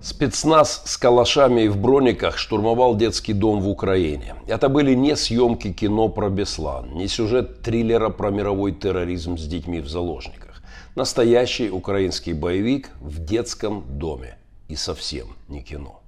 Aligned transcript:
Спецназ 0.00 0.82
с 0.84 0.96
калашами 0.96 1.62
и 1.62 1.68
в 1.68 1.76
брониках 1.76 2.38
штурмовал 2.38 2.96
детский 2.96 3.32
дом 3.32 3.60
в 3.60 3.68
Украине. 3.68 4.34
Это 4.48 4.68
были 4.68 4.94
не 4.94 5.14
съемки 5.14 5.72
кино 5.72 6.08
про 6.08 6.28
Беслан, 6.28 6.94
не 6.94 7.06
сюжет 7.08 7.62
триллера 7.62 8.08
про 8.08 8.30
мировой 8.30 8.72
терроризм 8.72 9.38
с 9.38 9.46
детьми 9.46 9.80
в 9.80 9.88
заложниках. 9.88 10.62
Настоящий 10.96 11.70
украинский 11.70 12.32
боевик 12.32 12.90
в 13.00 13.24
детском 13.24 13.84
доме. 13.88 14.38
И 14.68 14.76
совсем 14.76 15.28
не 15.48 15.62
кино. 15.62 16.00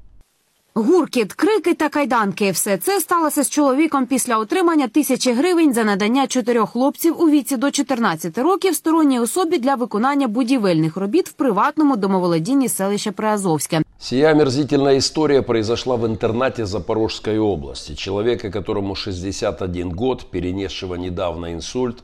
Гуркіт, 0.74 1.32
крики 1.32 1.74
та 1.74 1.88
кайданки 1.88 2.50
все 2.50 2.76
це 2.76 3.00
сталося 3.00 3.42
з 3.42 3.50
чоловіком 3.50 4.06
після 4.06 4.38
отримання 4.38 4.88
тисячі 4.88 5.32
гривень 5.32 5.74
за 5.74 5.84
надання 5.84 6.26
чотирьох 6.26 6.70
хлопців 6.70 7.22
у 7.22 7.30
віці 7.30 7.56
до 7.56 7.70
14 7.70 8.38
років 8.38 8.74
сторонній 8.74 9.20
особі 9.20 9.58
для 9.58 9.74
виконання 9.74 10.28
будівельних 10.28 10.96
робіт 10.96 11.28
в 11.28 11.32
приватному 11.32 11.96
домоволодінні 11.96 12.68
селища 12.68 13.12
Приазовське. 13.12 13.82
Сия 13.98 14.32
омерзительная 14.32 14.96
история 14.96 15.42
произошла 15.42 15.96
в 15.96 16.06
интернате 16.06 16.66
Запорожской 16.66 17.38
области. 17.38 17.94
Человека, 17.94 18.50
которому 18.50 18.94
61 18.94 19.92
год, 19.92 20.30
перенесшего 20.30 20.96
недавно 20.96 21.52
инсульт, 21.52 21.96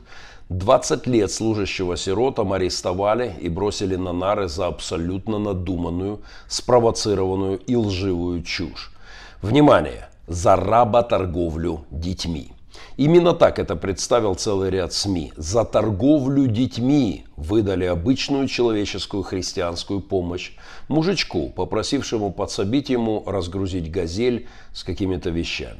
20 0.49 1.07
лет 1.07 1.29
служащего 1.29 1.97
сиротам 1.97 2.53
арестовали 2.53 3.33
и 3.41 3.49
бросили 3.49 3.97
на 3.97 4.13
нары 4.13 4.47
за 4.47 4.67
абсолютно 4.67 5.39
надуманную, 5.39 6.21
спровоцированную 6.47 7.57
и 7.57 7.75
лживую 7.75 8.43
чушь. 8.43 8.93
Внимание! 9.41 10.07
За 10.25 10.55
работорговлю 10.55 11.85
детьми. 11.89 12.51
Именно 12.95 13.33
так 13.33 13.59
это 13.59 13.75
представил 13.75 14.35
целый 14.35 14.69
ряд 14.69 14.91
СМИ. 14.91 15.33
За 15.37 15.63
торговлю 15.63 16.47
детьми 16.47 17.25
выдали 17.35 17.85
обычную 17.85 18.47
человеческую 18.47 19.23
христианскую 19.23 20.01
помощь 20.01 20.51
мужичку, 20.87 21.49
попросившему 21.49 22.31
подсобить 22.31 22.89
ему 22.89 23.23
разгрузить 23.25 23.89
газель 23.91 24.47
с 24.73 24.83
какими-то 24.83 25.29
вещами. 25.29 25.79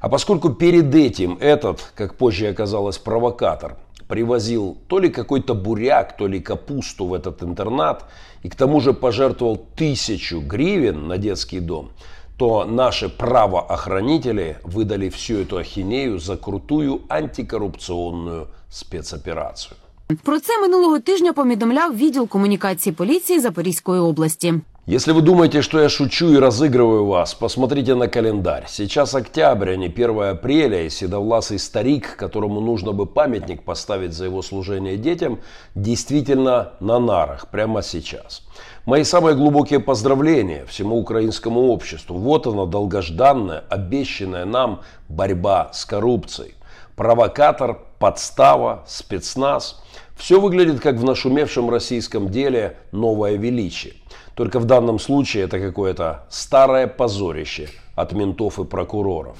А 0.00 0.08
поскольку 0.08 0.50
перед 0.50 0.92
этим 0.94 1.38
этот, 1.40 1.92
как 1.94 2.16
позже 2.16 2.48
оказалось, 2.48 2.98
провокатор 2.98 3.78
привозил 4.11 4.77
то 4.87 4.99
ли 4.99 5.09
какой-то 5.09 5.53
буряк, 5.55 6.17
то 6.17 6.27
ли 6.27 6.39
капусту 6.39 7.05
в 7.05 7.13
этот 7.13 7.43
интернат, 7.43 8.05
и 8.43 8.49
к 8.49 8.55
тому 8.55 8.79
же 8.79 8.93
пожертвовал 8.93 9.57
тысячу 9.75 10.39
гривен 10.41 11.07
на 11.07 11.17
детский 11.17 11.59
дом, 11.59 11.89
то 12.37 12.65
наши 12.65 13.09
правоохранители 13.09 14.57
выдали 14.63 15.09
всю 15.09 15.39
эту 15.39 15.57
ахинею 15.57 16.19
за 16.19 16.37
крутую 16.37 17.01
антикоррупционную 17.09 18.47
спецоперацию. 18.69 19.77
Про 20.23 20.39
це 20.39 20.61
минулого 20.61 20.99
тижня 20.99 21.33
повідомляв 21.33 21.97
відділ 21.97 22.27
комунікації 22.27 22.93
поліції 22.93 23.39
Запорізької 23.39 24.01
області. 24.01 24.53
Если 24.84 25.12
вы 25.12 25.22
думаете, 25.22 25.62
что 25.62 25.80
я 25.80 25.88
шучу 25.88 26.32
и 26.32 26.38
разыгрываю 26.38 27.06
вас, 27.06 27.34
посмотрите 27.34 27.94
на 27.94 28.08
календарь. 28.08 28.64
Сейчас 28.66 29.14
октябрь, 29.14 29.70
а 29.70 29.76
не 29.76 29.86
1 29.86 30.22
апреля, 30.22 30.82
и 30.82 30.90
седовласый 30.90 31.60
старик, 31.60 32.16
которому 32.16 32.60
нужно 32.60 32.90
бы 32.90 33.06
памятник 33.06 33.62
поставить 33.62 34.12
за 34.12 34.24
его 34.24 34.42
служение 34.42 34.96
детям, 34.96 35.38
действительно 35.76 36.72
на 36.80 36.98
нарах 36.98 37.46
прямо 37.46 37.80
сейчас. 37.80 38.42
Мои 38.84 39.04
самые 39.04 39.36
глубокие 39.36 39.78
поздравления 39.78 40.66
всему 40.66 40.98
украинскому 40.98 41.68
обществу. 41.68 42.16
Вот 42.16 42.48
она, 42.48 42.66
долгожданная, 42.66 43.62
обещанная 43.68 44.46
нам 44.46 44.80
борьба 45.08 45.70
с 45.72 45.84
коррупцией. 45.84 46.56
Провокатор, 46.96 47.78
подстава, 48.00 48.82
спецназ. 48.88 49.80
Все 50.16 50.40
выглядит 50.40 50.80
как 50.80 50.96
в 50.96 51.04
нашумевшем 51.04 51.70
российском 51.70 52.30
деле 52.30 52.78
«Новое 52.90 53.36
величие». 53.36 53.94
Только 54.35 54.59
в 54.59 54.65
данном 54.65 54.99
случае 54.99 55.43
это 55.43 55.59
какое-то 55.59 56.25
старое 56.29 56.87
позорище 56.87 57.69
от 57.95 58.13
ментов 58.13 58.59
и 58.59 58.63
прокуроров. 58.63 59.37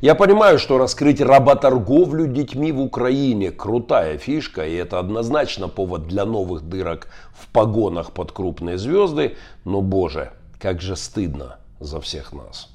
Я 0.00 0.14
понимаю, 0.14 0.58
что 0.58 0.78
раскрыть 0.78 1.20
работорговлю 1.20 2.26
детьми 2.26 2.72
в 2.72 2.80
Украине 2.80 3.50
крутая 3.50 4.16
фишка, 4.18 4.66
и 4.66 4.74
это 4.74 4.98
однозначно 4.98 5.68
повод 5.68 6.08
для 6.08 6.24
новых 6.24 6.62
дырок 6.62 7.08
в 7.34 7.46
погонах 7.48 8.12
под 8.12 8.32
крупные 8.32 8.78
звезды, 8.78 9.36
но, 9.64 9.82
боже, 9.82 10.32
как 10.58 10.80
же 10.80 10.96
стыдно 10.96 11.56
за 11.80 12.00
всех 12.00 12.32
нас. 12.32 12.68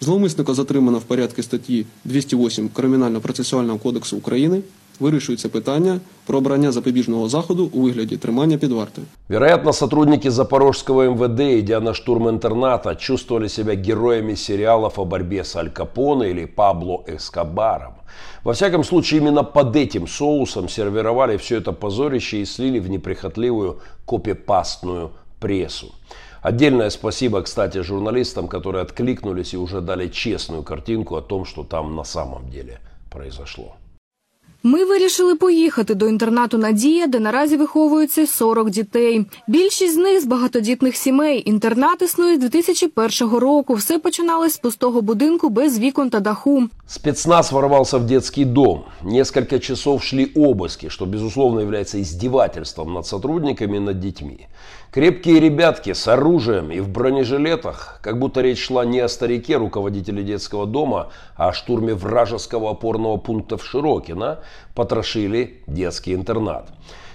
Зловмисника 0.00 0.54
затримано 0.54 0.98
в 0.98 1.04
порядку 1.04 1.42
статті 1.42 1.86
208 2.04 2.68
Кримінально-процесуального 2.68 3.78
кодексу 3.78 4.16
України. 4.16 4.62
Вирішується 5.00 5.48
питання 5.48 6.00
про 6.26 6.38
обрання 6.38 6.72
запобіжного 6.72 7.28
заходу 7.28 7.70
у 7.72 7.80
вигляді 7.80 8.16
тримання 8.16 8.58
під 8.58 8.72
вартою. 8.72 9.06
Вероятно, 9.28 9.72
сотрудники 9.72 10.30
Запорожского 10.30 11.04
МВД, 11.04 11.40
идя 11.40 11.80
на 11.80 11.94
штурм 11.94 12.28
интерната, 12.28 12.94
чувствовали 12.94 13.48
себя 13.48 13.74
героями 13.74 14.36
сериалов 14.36 14.92
о 14.96 15.04
борьбе 15.04 15.44
с 15.44 15.56
Аль 15.56 15.68
Капоне 15.68 16.30
или 16.30 16.46
Пабло 16.46 17.04
Эскобаром. 17.06 17.92
Во 18.44 18.52
всяком 18.52 18.84
случае, 18.84 19.20
именно 19.20 19.44
под 19.44 19.76
этим 19.76 20.06
соусом 20.06 20.68
сервировали 20.68 21.36
все 21.36 21.56
это 21.56 21.72
позорище 21.72 22.38
и 22.38 22.46
слили 22.46 22.78
в 22.78 22.88
неприхотливую 22.88 23.80
копипастную 24.06 25.10
прессу. 25.40 25.94
Отдельное 26.42 26.90
спасибо, 26.90 27.42
кстати, 27.42 27.82
журналистам, 27.82 28.48
которые 28.48 28.82
откликнулись 28.82 29.54
и 29.54 29.56
уже 29.56 29.80
дали 29.80 30.08
честную 30.08 30.62
картинку 30.62 31.16
о 31.16 31.22
том, 31.22 31.44
что 31.44 31.64
там 31.64 31.96
на 31.96 32.04
самом 32.04 32.48
деле 32.50 32.78
произошло. 33.10 33.74
Ми 34.63 34.85
вирішили 34.85 35.35
поїхати 35.35 35.95
до 35.95 36.07
інтернату 36.07 36.57
Надія, 36.57 37.07
де 37.07 37.19
наразі 37.19 37.57
виховуються 37.57 38.27
40 38.27 38.69
дітей. 38.69 39.25
Більшість 39.47 39.93
з 39.93 39.97
них 39.97 40.21
з 40.21 40.25
багатодітних 40.25 40.95
сімей. 40.95 41.49
Інтернат 41.49 42.01
існує 42.01 42.35
з 42.35 42.39
2001 42.39 43.29
року. 43.37 43.73
Все 43.73 43.99
починалось 43.99 44.53
з 44.53 44.57
пустого 44.57 45.01
будинку 45.01 45.49
без 45.49 45.79
вікон 45.79 46.09
та 46.09 46.19
даху. 46.19 46.63
Спецназ 46.87 47.51
ворвался 47.51 47.97
в 47.97 48.05
детский 48.05 48.45
дом. 48.45 48.81
Несколько 49.03 49.59
часов 49.59 50.03
шли 50.03 50.25
обыски, 50.35 50.89
что, 50.89 51.05
безусловно, 51.05 51.61
является 51.61 52.01
издевательством 52.01 52.93
над 52.93 53.07
сотрудниками 53.07 53.77
и 53.77 53.79
над 53.79 53.99
детьми. 53.99 54.47
Крепкие 54.91 55.39
ребятки 55.39 55.93
с 55.93 56.05
оружием 56.09 56.69
и 56.69 56.81
в 56.81 56.89
бронежилетах, 56.89 57.99
как 58.01 58.19
будто 58.19 58.41
речь 58.41 58.65
шла 58.65 58.83
не 58.83 58.99
о 58.99 59.07
старике 59.07 59.55
руководителе 59.55 60.21
детского 60.21 60.67
дома, 60.67 61.11
а 61.37 61.47
о 61.47 61.53
штурме 61.53 61.93
вражеского 61.93 62.71
опорного 62.71 63.15
пункта 63.15 63.55
в 63.55 63.63
Широкино, 63.63 64.39
потрошили 64.75 65.63
детский 65.65 66.13
интернат. 66.13 66.67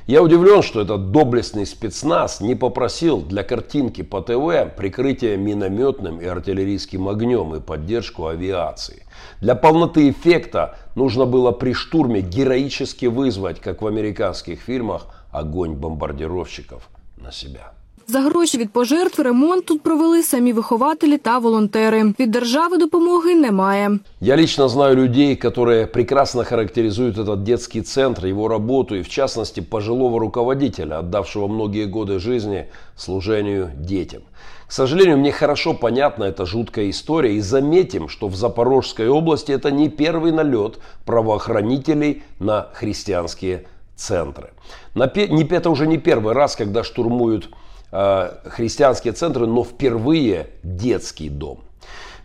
Я 0.06 0.22
удивлен, 0.22 0.62
что 0.62 0.80
этот 0.80 1.10
доблестный 1.10 1.66
спецназ 1.66 2.40
не 2.40 2.54
попросил 2.54 3.20
для 3.20 3.42
картинки 3.42 4.00
по 4.00 4.22
ТВ 4.22 4.74
прикрытие 4.74 5.36
минометным 5.36 6.18
и 6.22 6.24
артиллерийским 6.24 7.06
огнем 7.10 7.56
и 7.56 7.60
поддержку 7.60 8.28
авиации. 8.28 9.02
Для 9.42 9.54
полноты 9.54 10.08
эффекта 10.08 10.78
нужно 10.94 11.26
было 11.26 11.52
при 11.52 11.74
штурме 11.74 12.22
героически 12.22 13.04
вызвать, 13.04 13.60
как 13.60 13.82
в 13.82 13.86
американских 13.86 14.62
фильмах, 14.62 15.08
огонь 15.30 15.74
бомбардировщиков 15.74 16.88
на 17.23 17.31
себя. 17.31 17.71
За 18.07 18.19
гроші 18.19 18.57
від 18.57 18.69
пожертв 18.69 19.21
ремонт 19.21 19.65
тут 19.65 19.81
провели 19.81 20.23
самі 20.23 20.53
вихователі 20.53 21.17
та 21.17 21.37
волонтери. 21.37 22.13
Від 22.19 22.31
держави 22.31 22.77
допомоги 22.77 23.35
немає. 23.35 23.99
Я 24.21 24.37
лично 24.37 24.69
знаю 24.69 24.95
людей, 24.95 25.35
которые 25.35 25.85
прекрасно 25.85 26.43
характеризуют 26.43 27.17
этот 27.17 27.43
детский 27.43 27.81
центр, 27.81 28.25
его 28.25 28.47
работу 28.47 28.95
и, 28.95 29.01
в 29.01 29.09
частности, 29.09 29.61
пожилого 29.61 30.19
руководителя, 30.19 30.99
отдавшего 30.99 31.47
многие 31.47 31.85
годы 31.85 32.19
жизни 32.19 32.65
служению 32.95 33.69
детям. 33.77 34.21
К 34.67 34.73
сожалению, 34.73 35.17
мне 35.17 35.31
хорошо 35.31 35.73
понятна 35.73 36.25
эта 36.25 36.45
жуткая 36.45 36.89
история. 36.89 37.35
И 37.35 37.41
заметим, 37.41 38.09
что 38.09 38.27
в 38.27 38.35
Запорожской 38.35 39.09
области 39.09 39.51
это 39.51 39.71
не 39.71 39.89
первый 39.89 40.31
налет 40.31 40.79
правоохранителей 41.05 42.23
на 42.39 42.67
христианские 42.73 43.65
центры. 43.96 44.52
Это 44.94 45.70
уже 45.70 45.86
не 45.86 45.98
первый 45.98 46.34
раз, 46.34 46.54
когда 46.54 46.84
штурмуют 46.84 47.50
э, 47.90 48.30
христианские 48.44 49.12
центры, 49.12 49.46
но 49.46 49.64
впервые 49.64 50.50
детский 50.62 51.28
дом. 51.28 51.60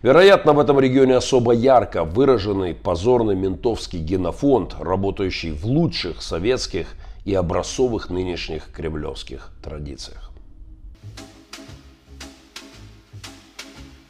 Вероятно, 0.02 0.52
в 0.52 0.58
этом 0.58 0.80
регионе 0.80 1.16
особо 1.16 1.52
ярко 1.52 2.04
выраженный 2.04 2.74
позорный 2.74 3.36
ментовский 3.36 4.00
генофонд, 4.00 4.74
работающий 4.80 5.52
в 5.52 5.64
лучших 5.64 6.22
советских 6.22 6.88
и 7.24 7.34
образцовых 7.34 8.10
нынешних 8.10 8.72
кремлевских 8.72 9.50
традициях. 9.62 10.32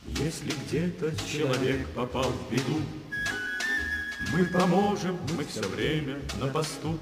Если 0.07 0.53
где-то 0.67 1.13
человек 1.27 1.87
попал 1.95 2.25
в 2.25 2.53
беду, 2.53 2.81
мы 4.33 4.47
поможем, 4.47 5.19
мы 5.37 5.45
все 5.45 5.63
время 5.69 6.17
на 6.41 6.47
посту. 6.47 6.99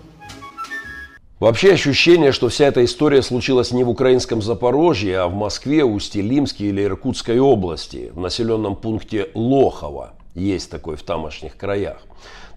Вообще 1.41 1.73
ощущение, 1.73 2.33
что 2.33 2.51
вся 2.51 2.67
эта 2.67 2.85
история 2.85 3.23
случилась 3.23 3.73
не 3.73 3.83
в 3.83 3.89
украинском 3.89 4.43
Запорожье, 4.43 5.21
а 5.21 5.29
в 5.29 5.33
Москве, 5.33 5.85
Усть-Илимске 5.85 6.67
или 6.67 6.85
Иркутской 6.85 7.39
области, 7.39 8.13
в 8.13 8.21
населенном 8.21 8.77
пункте 8.77 9.31
Лохово. 9.33 10.11
Есть 10.35 10.71
такой 10.71 10.97
в 10.97 11.03
тамошних 11.03 11.57
краях. 11.57 11.97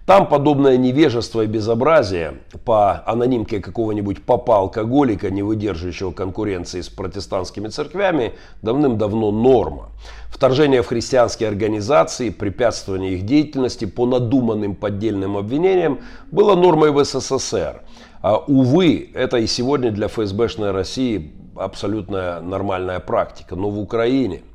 Там 0.05 0.27
подобное 0.27 0.75
невежество 0.75 1.43
и 1.43 1.47
безобразие 1.47 2.39
по 2.65 3.01
анонимке 3.05 3.61
какого-нибудь 3.61 4.21
попа-алкоголика, 4.21 5.31
не 5.31 5.43
выдерживающего 5.43 6.11
конкуренции 6.11 6.81
с 6.81 6.89
протестантскими 6.89 7.69
церквями, 7.69 8.33
давным-давно 8.61 9.31
норма. 9.31 9.91
Вторжение 10.27 10.81
в 10.81 10.87
христианские 10.87 11.47
организации, 11.47 12.31
препятствование 12.31 13.13
их 13.13 13.25
деятельности 13.25 13.85
по 13.85 14.05
надуманным 14.05 14.75
поддельным 14.75 15.37
обвинениям 15.37 16.01
было 16.31 16.55
нормой 16.55 16.91
в 16.91 17.01
СССР. 17.01 17.81
А, 18.23 18.37
увы, 18.37 19.11
это 19.13 19.37
и 19.37 19.47
сегодня 19.47 19.91
для 19.91 20.07
ФСБшной 20.07 20.71
России 20.71 21.33
абсолютно 21.55 22.39
нормальная 22.41 22.99
практика. 22.99 23.55
Но 23.55 23.69
в 23.69 23.77
Украине– 23.79 24.41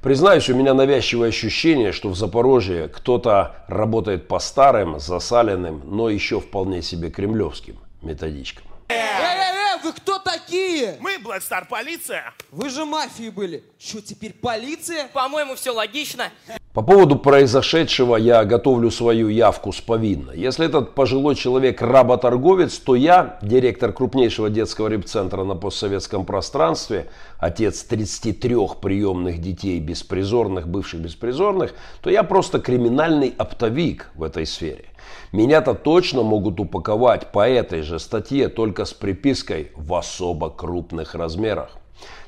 Признаюсь, 0.00 0.48
у 0.48 0.54
меня 0.54 0.74
навязчивое 0.74 1.30
ощущение, 1.30 1.90
что 1.90 2.08
в 2.10 2.16
Запорожье 2.16 2.86
кто-то 2.86 3.64
работает 3.66 4.28
по 4.28 4.38
старым, 4.38 5.00
засаленным, 5.00 5.82
но 5.84 6.08
еще 6.08 6.40
вполне 6.40 6.82
себе 6.82 7.10
кремлевским 7.10 7.76
методичкам. 8.02 8.64
Эй, 8.90 8.96
эй, 8.96 9.74
эй, 9.74 9.82
вы 9.82 9.92
кто 9.92 10.20
такие? 10.20 10.98
Мы 11.00 11.16
Black 11.16 11.40
Star 11.40 11.66
полиция. 11.68 12.32
Вы 12.52 12.70
же 12.70 12.84
мафией 12.84 13.30
были. 13.30 13.64
Что, 13.76 14.00
теперь 14.00 14.32
полиция? 14.34 15.08
По-моему, 15.08 15.56
все 15.56 15.72
логично. 15.72 16.30
По 16.74 16.82
поводу 16.82 17.16
произошедшего 17.16 18.16
я 18.16 18.44
готовлю 18.44 18.90
свою 18.90 19.28
явку 19.28 19.72
с 19.72 19.80
повинно. 19.80 20.32
Если 20.32 20.66
этот 20.66 20.94
пожилой 20.94 21.34
человек 21.34 21.80
работорговец, 21.80 22.78
то 22.78 22.94
я, 22.94 23.38
директор 23.40 23.90
крупнейшего 23.90 24.50
детского 24.50 24.88
репцентра 24.88 25.44
на 25.44 25.54
постсоветском 25.54 26.26
пространстве, 26.26 27.06
отец 27.38 27.82
33 27.84 28.54
приемных 28.82 29.40
детей 29.40 29.80
беспризорных, 29.80 30.68
бывших 30.68 31.00
беспризорных, 31.00 31.72
то 32.02 32.10
я 32.10 32.22
просто 32.22 32.60
криминальный 32.60 33.34
оптовик 33.36 34.10
в 34.14 34.22
этой 34.22 34.44
сфере. 34.44 34.84
Меня-то 35.32 35.72
точно 35.72 36.22
могут 36.22 36.60
упаковать 36.60 37.32
по 37.32 37.48
этой 37.48 37.80
же 37.80 37.98
статье, 37.98 38.48
только 38.50 38.84
с 38.84 38.92
припиской 38.92 39.72
«в 39.74 39.94
особо 39.94 40.50
крупных 40.50 41.14
размерах». 41.14 41.70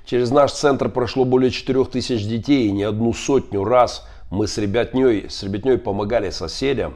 Через 0.07 0.31
наш 0.31 0.53
центр 0.53 0.89
прошло 0.89 1.25
более 1.25 1.51
4000 1.51 2.25
детей, 2.25 2.67
и 2.67 2.73
не 2.73 2.83
одну 2.83 3.13
сотню 3.13 3.65
раз 3.65 4.07
мы 4.31 4.47
с 4.47 4.59
ребятней, 4.59 5.29
с 5.29 5.43
ребятней 5.43 5.77
помогали 5.77 6.31
соседям. 6.31 6.95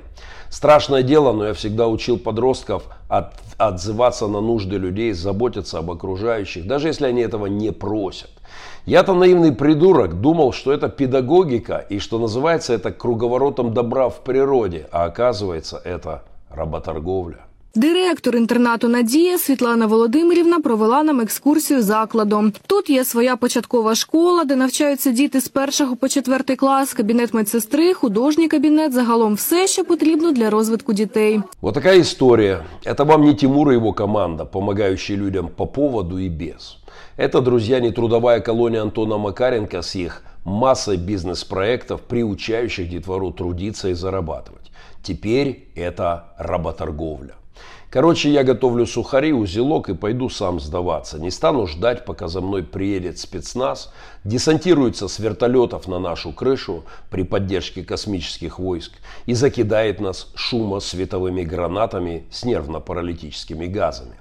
Страшное 0.51 1.03
дело, 1.03 1.33
но 1.33 1.49
я 1.49 1.55
всегда 1.55 1.89
учил 1.89 2.17
подростков 2.17 2.85
от, 3.09 3.35
отзываться 3.59 4.29
на 4.29 4.41
нужды 4.41 4.77
людей, 4.77 5.13
заботиться 5.13 5.79
об 5.79 5.91
окружающих, 5.91 6.67
даже 6.67 6.89
если 6.89 7.07
они 7.07 7.23
этого 7.23 7.47
не 7.47 7.73
просят. 7.73 8.31
Я-то 8.87 9.15
наивный 9.15 9.53
придурок 9.53 10.21
думал, 10.21 10.53
что 10.53 10.73
это 10.73 10.89
педагогика 10.89 11.79
и 11.89 11.99
что 11.99 12.19
называется 12.19 12.73
это 12.73 12.93
круговоротом 12.93 13.75
добра 13.75 14.09
в 14.09 14.21
природе, 14.21 14.87
а 14.93 15.05
оказывается 15.05 15.81
это 15.85 16.23
работорговля. 16.51 17.41
Директор 17.76 18.36
інтернату 18.36 18.88
Надія 18.88 19.38
Світлана 19.38 19.86
Володимирівна 19.86 20.60
провела 20.60 21.04
нам 21.04 21.22
екскурсію 21.22 21.82
закладом. 21.82 22.54
Тут 22.68 22.90
є 22.90 23.04
своя 23.06 23.36
початкова 23.36 23.96
школа, 23.96 24.44
де 24.44 24.56
навчаються 24.56 25.12
діти 25.12 25.42
з 25.42 25.48
першого 25.48 25.96
по 25.96 26.08
четвертий 26.08 26.56
клас, 26.56 26.94
кабінет 26.94 27.34
медсестри, 27.34 27.94
художній 27.94 28.48
кабінет, 28.48 28.94
загалом 28.94 29.34
все, 29.34 29.68
що 29.68 29.86
потрібно 29.86 30.32
для 30.32 30.50
розвитку 30.50 30.94
дітей. 30.94 31.42
Вот 31.62 31.74
такая 31.74 32.00
история. 32.00 32.66
Это 32.86 33.06
вам 33.06 33.24
не 33.24 33.34
Тимур 33.34 33.72
и 33.72 33.76
его 33.76 33.94
команда, 33.94 34.46
помогающие 34.46 35.18
людям 35.18 35.50
по 35.56 35.68
поводу 35.68 36.20
и 36.20 36.30
без. 36.30 36.78
Это, 37.18 37.42
друзья, 37.42 37.80
не 37.80 37.92
трудовая 37.92 38.40
колония 38.40 38.82
Антона 38.82 39.18
Макаренко 39.18 39.78
с 39.78 39.96
их 39.96 40.24
массой 40.46 40.98
бизнес-проектов, 40.98 42.02
приучающих 42.02 42.90
детвору 42.90 43.32
трудиться 43.32 43.90
и 43.90 43.94
зарабатывать. 43.94 44.72
Теперь 45.04 45.68
это 45.76 46.34
работорговля. 46.38 47.36
Короче, 47.95 48.29
я 48.29 48.43
готовлю 48.43 48.87
сухари, 48.87 49.33
узелок 49.33 49.89
и 49.89 49.95
пойду 49.95 50.29
сам 50.29 50.59
сдаваться. 50.59 51.17
Не 51.21 51.31
стану 51.31 51.69
ждать, 51.69 52.05
пока 52.05 52.27
за 52.27 52.41
мной 52.41 52.65
приедет 52.65 53.21
спецназ, 53.21 53.93
десантируется 54.25 55.07
с 55.07 55.21
вертолетов 55.21 55.87
на 55.87 56.01
нашу 56.01 56.33
крышу 56.33 56.83
при 57.09 57.23
поддержке 57.23 57.85
космических 57.85 58.59
войск 58.59 58.95
и 59.27 59.35
закидает 59.35 60.01
нас 60.01 60.33
шумо-световыми 60.35 61.45
гранатами 61.45 62.25
с 62.33 62.45
нервно-паралитическими 62.45 63.67
газами. 63.67 64.17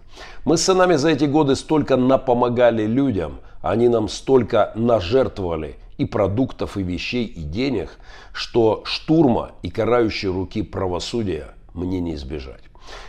Мы 0.45 0.57
с 0.57 0.65
сынами 0.65 0.93
за 0.93 1.09
эти 1.09 1.25
годы 1.25 1.55
столько 1.55 1.97
напомогали 1.97 2.85
людям, 2.85 3.39
они 3.63 3.89
нам 3.89 4.07
столько 4.07 4.71
нажертвовали 4.75 5.77
и 5.97 6.05
продуктов, 6.05 6.77
и 6.77 6.83
вещей, 6.83 7.25
и 7.25 7.41
денег, 7.41 7.97
что 8.33 8.83
штурма 8.85 9.53
и 9.63 9.71
карающей 9.71 10.29
руки 10.29 10.61
правосудия 10.61 11.55
мне 11.73 11.99
не 11.99 12.13
избежать. 12.13 12.61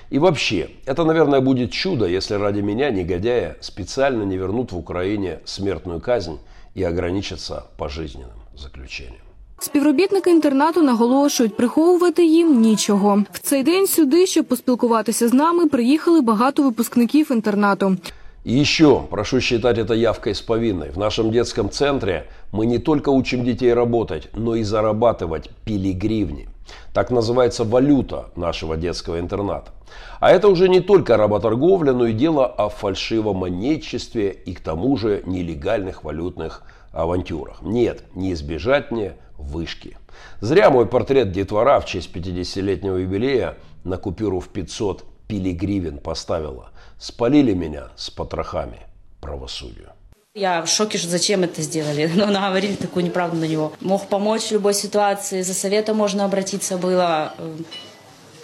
И 0.10 0.20
вообще, 0.20 0.70
это, 0.86 1.04
наверное, 1.06 1.40
будет 1.40 1.72
чудо, 1.72 2.06
если 2.06 2.34
ради 2.36 2.62
меня, 2.62 2.90
негодяя, 2.90 3.58
специально 3.62 4.24
не 4.24 4.38
вернут 4.38 4.72
в 4.72 4.78
Украине 4.78 5.40
смертную 5.46 6.00
казнь 6.02 6.40
и 6.76 6.84
ограничатся 6.84 7.66
пожизненным 7.78 8.40
заключением. 8.58 9.22
Співробітники 9.62 10.32
інтернату 10.32 10.82
наголошують, 10.82 11.58
приховувати 11.58 12.26
їм 12.26 12.62
нічого. 12.62 13.24
В 13.32 13.40
цей 13.40 13.64
день 13.64 13.88
сюди, 13.88 14.28
щоб 14.28 14.46
поспілкуватися 14.46 15.28
з 15.28 15.34
нами, 15.34 15.68
приїхали 15.68 16.22
багато 16.22 16.64
випускників 16.64 17.32
інтернату. 17.32 17.98
И 18.46 18.62
еще, 18.62 19.02
прошу 19.10 19.42
считать 19.42 19.78
это 19.78 19.94
явкой 19.94 20.32
с 20.32 20.42
повинной. 20.42 20.90
В 20.92 20.98
нашем 20.98 21.30
детском 21.30 21.70
центре 21.70 22.26
мы 22.55 22.67
не 22.67 22.79
только 22.79 23.09
учим 23.09 23.45
детей 23.45 23.75
работать, 23.75 24.29
но 24.33 24.55
и 24.55 24.63
зарабатывать 24.63 25.51
пилигривни. 25.65 26.49
Так 26.93 27.11
называется 27.11 27.65
валюта 27.65 28.27
нашего 28.37 28.77
детского 28.77 29.19
интерната. 29.19 29.73
А 30.21 30.31
это 30.31 30.47
уже 30.47 30.69
не 30.69 30.79
только 30.79 31.17
работорговля, 31.17 31.93
но 31.93 32.07
и 32.07 32.13
дело 32.13 32.47
о 32.47 32.69
фальшивомонетчестве 32.69 34.31
и 34.31 34.55
к 34.55 34.61
тому 34.61 34.97
же 34.97 35.25
нелегальных 35.27 36.05
валютных 36.05 36.63
авантюрах. 36.93 37.61
Нет, 37.61 38.05
не 38.15 38.33
избежать 38.35 38.93
мне 38.93 39.15
вышки. 39.37 39.99
Зря 40.41 40.71
мой 40.71 40.87
портрет 40.87 41.33
детвора 41.33 41.81
в 41.81 41.87
честь 41.87 42.15
50-летнего 42.15 42.99
юбилея 42.99 43.57
на 43.83 43.97
купюру 43.97 44.39
в 44.39 44.49
500 44.51 45.05
пилигривен 45.27 45.99
поставила. 45.99 46.71
Спалили 47.01 47.53
меня 47.53 47.89
с 47.97 48.11
потрохами 48.11 48.79
правосудию. 49.21 49.91
Я 50.37 50.65
в 50.65 50.69
шоке, 50.69 50.99
что 50.99 51.09
зачем 51.09 51.45
это 51.45 51.63
сделали. 51.63 52.11
Но 52.17 52.27
наговорили 52.27 52.75
такую 52.75 53.05
неправду 53.05 53.37
на 53.37 53.45
него. 53.45 53.73
Мог 53.81 54.09
помочь 54.09 54.49
в 54.49 54.51
любой 54.51 54.75
ситуации, 54.75 55.43
за 55.43 55.55
советом 55.55 55.97
можно 55.97 56.25
обратиться 56.25 56.77
было. 56.77 57.33
э, 57.39 57.57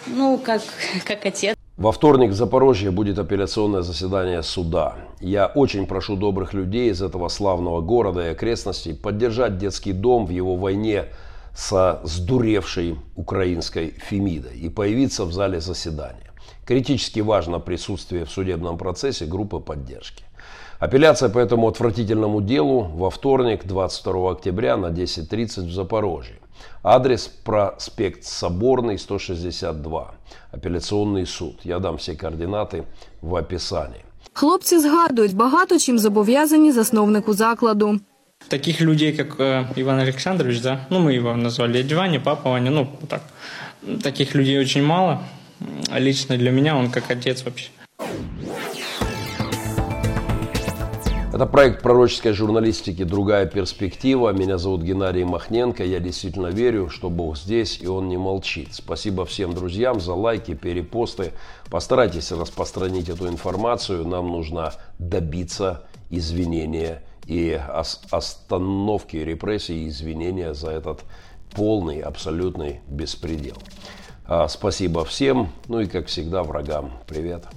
Ну, 0.07 0.37
как, 0.37 0.61
как 1.05 1.25
отец. 1.25 1.57
Во 1.75 1.91
вторник 1.91 2.29
в 2.29 2.33
Запорожье 2.33 2.91
будет 2.91 3.19
апелляционное 3.19 3.81
заседание 3.81 4.41
суда. 4.41 4.95
Я 5.19 5.47
очень 5.47 5.85
прошу 5.85 6.15
добрых 6.15 6.53
людей 6.53 6.91
из 6.91 7.01
этого 7.01 7.27
славного 7.27 7.81
города 7.81 8.25
и 8.25 8.31
окрестностей 8.31 8.93
поддержать 8.93 9.57
детский 9.57 9.91
дом 9.91 10.25
в 10.25 10.29
его 10.29 10.55
войне 10.55 11.07
со 11.53 11.99
сдуревшей 12.05 12.99
украинской 13.17 13.95
Фемидой 14.09 14.57
и 14.57 14.69
появиться 14.69 15.25
в 15.25 15.33
зале 15.33 15.59
заседания. 15.59 16.31
Критически 16.65 17.19
важно 17.19 17.59
присутствие 17.59 18.23
в 18.23 18.31
судебном 18.31 18.77
процессе 18.77 19.25
группы 19.25 19.59
поддержки. 19.59 20.23
Апелляция 20.81 21.29
по 21.29 21.37
этому 21.37 21.67
отвратительному 21.67 22.41
делу 22.41 22.81
во 22.95 23.11
вторник, 23.11 23.65
22 23.65 24.31
октября 24.31 24.77
на 24.77 24.87
10.30 24.87 25.67
в 25.67 25.71
Запорожье. 25.71 26.37
Адрес 26.83 27.27
проспект 27.27 28.23
Соборный, 28.23 28.97
162. 28.97 30.11
Апелляционный 30.51 31.27
суд. 31.27 31.59
Я 31.63 31.77
дам 31.77 31.97
все 31.97 32.15
координаты 32.15 32.83
в 33.21 33.35
описании. 33.35 34.01
Хлопці 34.33 34.79
згадують, 34.79 35.35
багато 35.35 35.79
чим 35.79 35.99
зобов'язані 35.99 36.71
засновнику 36.71 37.33
закладу. 37.33 37.99
Таких 38.47 38.81
людей, 38.81 39.13
как 39.13 39.39
Иван 39.75 39.99
Александрович, 39.99 40.61
да, 40.61 40.79
ну 40.89 40.99
мы 40.99 41.17
его 41.17 41.35
назвали 41.35 41.73
дядя 41.73 41.95
Ваня, 41.95 42.19
папа 42.19 42.49
Ваня, 42.49 42.71
ну 42.71 42.87
так. 43.07 43.21
Таких 44.03 44.35
людей 44.35 44.59
очень 44.59 44.83
мало. 44.83 45.19
А 45.91 45.99
Лично 45.99 46.37
для 46.37 46.51
меня 46.51 46.75
он 46.75 46.89
как 46.89 47.11
отец 47.11 47.43
вообще. 47.45 47.69
Это 51.41 51.49
проект 51.49 51.81
пророческой 51.81 52.33
журналистики 52.33 53.03
«Другая 53.03 53.47
перспектива». 53.47 54.29
Меня 54.29 54.59
зовут 54.59 54.83
Геннадий 54.83 55.23
Махненко. 55.23 55.83
Я 55.83 55.99
действительно 55.99 56.49
верю, 56.49 56.89
что 56.89 57.09
Бог 57.09 57.35
здесь, 57.35 57.79
и 57.81 57.87
Он 57.87 58.09
не 58.09 58.17
молчит. 58.17 58.75
Спасибо 58.75 59.25
всем 59.25 59.55
друзьям 59.55 59.99
за 59.99 60.13
лайки, 60.13 60.53
перепосты. 60.53 61.31
Постарайтесь 61.71 62.31
распространить 62.31 63.09
эту 63.09 63.27
информацию. 63.27 64.07
Нам 64.07 64.27
нужно 64.27 64.73
добиться 64.99 65.87
извинения 66.11 67.01
и 67.25 67.59
ос- 67.73 68.03
остановки 68.11 69.17
репрессий 69.17 69.85
и 69.85 69.87
извинения 69.87 70.53
за 70.53 70.69
этот 70.69 70.99
полный, 71.55 72.01
абсолютный 72.01 72.81
беспредел. 72.87 73.55
А, 74.27 74.47
Спасибо 74.47 75.03
всем. 75.05 75.49
Ну 75.67 75.79
и, 75.79 75.87
как 75.87 76.05
всегда, 76.05 76.43
врагам. 76.43 76.91
Привет. 77.07 77.47